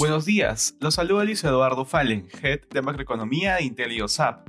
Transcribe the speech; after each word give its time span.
Buenos 0.00 0.24
días, 0.24 0.76
los 0.80 0.94
saluda 0.94 1.24
Luis 1.24 1.44
Eduardo 1.44 1.84
Fallen, 1.84 2.26
Head 2.42 2.60
de 2.70 2.80
Macroeconomía 2.80 3.56
de 3.56 3.64
IntelioSAP. 3.64 4.48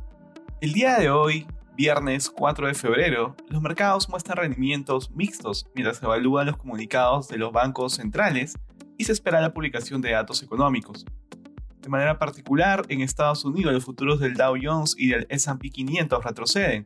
El 0.62 0.71
día 0.71 0.97
de 0.97 1.10
hoy, 1.10 1.46
viernes 1.76 2.29
4 2.29 2.67
de 2.67 2.74
febrero, 2.74 3.35
los 3.49 3.62
mercados 3.62 4.08
muestran 4.08 4.37
rendimientos 4.37 5.12
mixtos 5.12 5.67
mientras 5.76 5.97
se 5.97 6.06
evalúan 6.06 6.47
los 6.47 6.56
comunicados 6.56 7.28
de 7.28 7.37
los 7.37 7.51
bancos 7.51 7.96
centrales 7.96 8.58
y 8.97 9.03
se 9.03 9.12
espera 9.12 9.42
la 9.42 9.53
publicación 9.53 9.99
de 9.99 10.12
datos 10.12 10.42
económicos. 10.42 11.06
De 11.81 11.90
manera 11.90 12.18
particular, 12.18 12.86
en 12.88 13.02
Estados 13.02 13.44
Unidos 13.44 13.74
los 13.74 13.83
futuros 13.83 14.22
del 14.22 14.36
Dow 14.36 14.56
Jones 14.58 14.96
y 14.97 15.10
del 15.10 15.28
S&P 15.28 15.70
500 15.70 16.23
retroceden, 16.23 16.86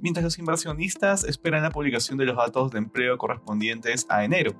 mientras 0.00 0.24
los 0.24 0.38
inversionistas 0.38 1.24
esperan 1.24 1.62
la 1.62 1.70
publicación 1.70 2.16
de 2.16 2.24
los 2.24 2.38
datos 2.38 2.70
de 2.70 2.78
empleo 2.78 3.18
correspondientes 3.18 4.06
a 4.08 4.24
enero 4.24 4.56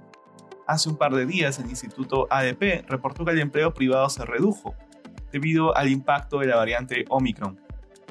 Hace 0.68 0.90
un 0.90 0.98
par 0.98 1.14
de 1.14 1.24
días 1.24 1.58
el 1.58 1.70
Instituto 1.70 2.26
ADP 2.28 2.84
reportó 2.86 3.24
que 3.24 3.30
el 3.30 3.40
empleo 3.40 3.72
privado 3.72 4.06
se 4.10 4.26
redujo 4.26 4.74
debido 5.32 5.74
al 5.74 5.88
impacto 5.88 6.40
de 6.40 6.46
la 6.46 6.56
variante 6.56 7.06
Omicron. 7.08 7.58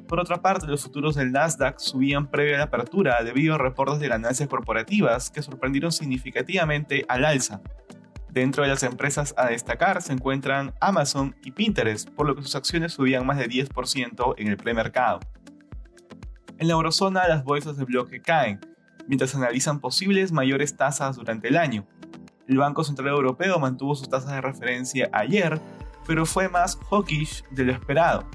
Por 0.07 0.19
otra 0.19 0.41
parte, 0.41 0.65
los 0.65 0.81
futuros 0.81 1.13
del 1.15 1.31
Nasdaq 1.31 1.77
subían 1.77 2.31
previo 2.31 2.55
a 2.55 2.57
la 2.57 2.63
apertura 2.63 3.23
debido 3.23 3.53
a 3.53 3.57
reportes 3.59 3.99
de 3.99 4.07
ganancias 4.07 4.49
corporativas 4.49 5.29
que 5.29 5.43
sorprendieron 5.43 5.91
significativamente 5.91 7.05
al 7.07 7.25
alza. 7.25 7.61
Dentro 8.31 8.63
de 8.63 8.69
las 8.69 8.81
empresas 8.81 9.35
a 9.37 9.49
destacar 9.49 10.01
se 10.01 10.13
encuentran 10.13 10.73
Amazon 10.81 11.35
y 11.43 11.51
Pinterest, 11.51 12.09
por 12.09 12.25
lo 12.25 12.35
que 12.35 12.41
sus 12.41 12.55
acciones 12.55 12.93
subían 12.93 13.23
más 13.25 13.37
de 13.37 13.47
10% 13.47 14.33
en 14.35 14.47
el 14.47 14.57
premercado. 14.57 15.19
En 16.57 16.67
la 16.67 16.73
eurozona 16.73 17.27
las 17.27 17.43
bolsas 17.43 17.77
de 17.77 17.85
bloque 17.85 18.19
caen, 18.19 18.59
mientras 19.07 19.35
analizan 19.35 19.79
posibles 19.79 20.31
mayores 20.31 20.75
tasas 20.75 21.17
durante 21.17 21.49
el 21.49 21.57
año. 21.57 21.85
El 22.47 22.57
Banco 22.57 22.83
Central 22.83 23.09
Europeo 23.09 23.59
mantuvo 23.59 23.93
sus 23.95 24.09
tasas 24.09 24.31
de 24.31 24.41
referencia 24.41 25.09
ayer, 25.11 25.61
pero 26.05 26.25
fue 26.25 26.47
más 26.47 26.79
hawkish 26.89 27.43
de 27.51 27.65
lo 27.65 27.73
esperado. 27.73 28.25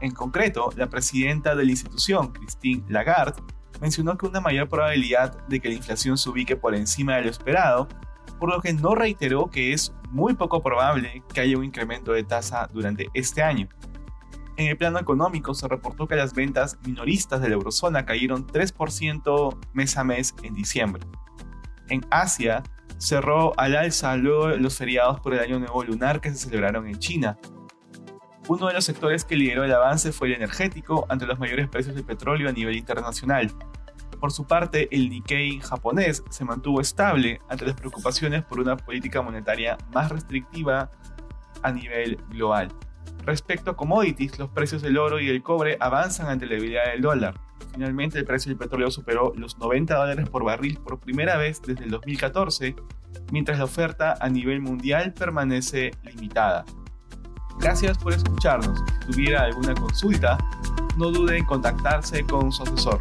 En 0.00 0.12
concreto, 0.12 0.70
la 0.76 0.88
presidenta 0.88 1.54
de 1.54 1.64
la 1.64 1.70
institución, 1.70 2.32
Christine 2.32 2.82
Lagarde, 2.88 3.42
mencionó 3.80 4.16
que 4.16 4.26
una 4.26 4.40
mayor 4.40 4.68
probabilidad 4.68 5.46
de 5.46 5.60
que 5.60 5.68
la 5.68 5.74
inflación 5.74 6.16
se 6.16 6.30
ubique 6.30 6.56
por 6.56 6.74
encima 6.74 7.16
de 7.16 7.24
lo 7.24 7.30
esperado, 7.30 7.86
por 8.38 8.48
lo 8.48 8.62
que 8.62 8.72
no 8.72 8.94
reiteró 8.94 9.50
que 9.50 9.74
es 9.74 9.92
muy 10.08 10.34
poco 10.34 10.62
probable 10.62 11.22
que 11.32 11.42
haya 11.42 11.58
un 11.58 11.64
incremento 11.64 12.12
de 12.12 12.24
tasa 12.24 12.68
durante 12.72 13.08
este 13.12 13.42
año. 13.42 13.68
En 14.56 14.68
el 14.68 14.76
plano 14.76 14.98
económico 14.98 15.54
se 15.54 15.68
reportó 15.68 16.06
que 16.06 16.16
las 16.16 16.34
ventas 16.34 16.78
minoristas 16.84 17.42
de 17.42 17.48
la 17.48 17.54
eurozona 17.54 18.06
cayeron 18.06 18.46
3% 18.46 19.58
mes 19.74 19.96
a 19.96 20.04
mes 20.04 20.34
en 20.42 20.54
diciembre. 20.54 21.02
En 21.88 22.04
Asia, 22.10 22.62
cerró 23.00 23.58
al 23.58 23.76
alza 23.76 24.14
luego 24.16 24.48
los 24.50 24.76
feriados 24.76 25.20
por 25.20 25.32
el 25.32 25.40
Año 25.40 25.58
Nuevo 25.58 25.82
Lunar 25.82 26.20
que 26.20 26.30
se 26.30 26.36
celebraron 26.36 26.86
en 26.86 26.98
China. 26.98 27.38
Uno 28.46 28.66
de 28.66 28.74
los 28.74 28.84
sectores 28.84 29.24
que 29.24 29.36
lideró 29.36 29.64
el 29.64 29.72
avance 29.72 30.12
fue 30.12 30.28
el 30.28 30.34
energético 30.34 31.06
ante 31.08 31.26
los 31.26 31.38
mayores 31.38 31.68
precios 31.68 31.94
del 31.94 32.04
petróleo 32.04 32.48
a 32.48 32.52
nivel 32.52 32.76
internacional. 32.76 33.50
Por 34.20 34.32
su 34.32 34.46
parte, 34.46 34.88
el 34.94 35.08
Nikkei 35.08 35.60
japonés 35.60 36.22
se 36.28 36.44
mantuvo 36.44 36.82
estable 36.82 37.40
ante 37.48 37.64
las 37.64 37.74
preocupaciones 37.74 38.44
por 38.44 38.60
una 38.60 38.76
política 38.76 39.22
monetaria 39.22 39.78
más 39.94 40.10
restrictiva 40.10 40.90
a 41.62 41.72
nivel 41.72 42.18
global. 42.28 42.68
Respecto 43.24 43.70
a 43.70 43.76
commodities, 43.76 44.38
los 44.38 44.50
precios 44.50 44.82
del 44.82 44.98
oro 44.98 45.20
y 45.20 45.28
el 45.30 45.42
cobre 45.42 45.78
avanzan 45.80 46.26
ante 46.26 46.44
la 46.44 46.56
debilidad 46.56 46.86
del 46.86 47.00
dólar. 47.00 47.40
Finalmente, 47.80 48.18
el 48.18 48.26
precio 48.26 48.50
del 48.50 48.58
petróleo 48.58 48.90
superó 48.90 49.32
los 49.34 49.56
90 49.56 49.94
dólares 49.94 50.28
por 50.28 50.44
barril 50.44 50.78
por 50.84 51.00
primera 51.00 51.38
vez 51.38 51.62
desde 51.62 51.84
el 51.84 51.90
2014, 51.90 52.76
mientras 53.32 53.56
la 53.56 53.64
oferta 53.64 54.18
a 54.20 54.28
nivel 54.28 54.60
mundial 54.60 55.14
permanece 55.14 55.92
limitada. 56.02 56.66
Gracias 57.58 57.96
por 57.96 58.12
escucharnos. 58.12 58.78
Si 59.06 59.12
tuviera 59.12 59.44
alguna 59.44 59.74
consulta, 59.74 60.36
no 60.98 61.10
dude 61.10 61.38
en 61.38 61.46
contactarse 61.46 62.26
con 62.26 62.52
su 62.52 62.64
asesor. 62.64 63.00